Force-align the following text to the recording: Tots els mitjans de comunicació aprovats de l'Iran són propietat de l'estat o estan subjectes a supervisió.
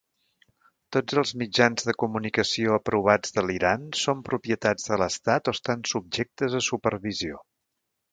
Tots 0.95 1.17
els 1.21 1.33
mitjans 1.41 1.83
de 1.89 1.93
comunicació 2.03 2.73
aprovats 2.77 3.35
de 3.35 3.43
l'Iran 3.49 3.83
són 4.05 4.23
propietat 4.31 4.81
de 4.87 4.99
l'estat 5.03 5.53
o 5.53 5.55
estan 5.59 5.85
subjectes 5.91 6.57
a 6.61 6.63
supervisió. 6.71 7.43